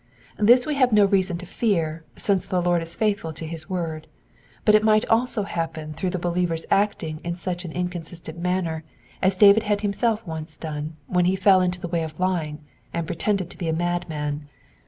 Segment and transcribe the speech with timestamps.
[0.39, 4.07] This we have no reason to fear, since the Lord is faithful to his word.
[4.65, 8.83] But it might also happen through the believer's acting in an inconsistent manner,
[9.21, 13.05] as David had himself once done, when he fell into the way of lying, and
[13.05, 14.49] pre tended to be a madman.